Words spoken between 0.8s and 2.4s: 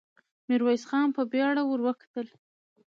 خان په بېړه ور وکتل.